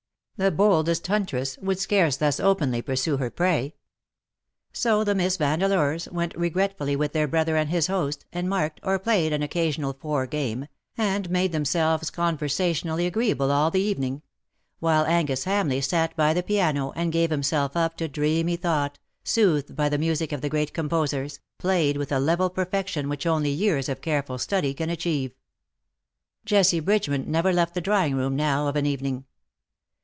[0.37, 3.75] The boldest huntress would scarce thus openly pursue her prey.
[4.73, 8.97] So the Miss Vandeleurs went regretfully with their brother and his host_, and marked, or
[8.97, 10.67] played an occasional four game,
[10.97, 14.23] and made themselves conversationally agreeable all the evening;
[14.79, 19.75] while Angus Hamleigh sat by the piano, and gave himself up to dreamy thought, soothed
[19.75, 23.51] by the music of the great composers, played with a level per fection which only
[23.51, 25.35] years of careful study can achieve.
[26.45, 29.25] Jessie Bridgeman never left the drawing room now of an evening.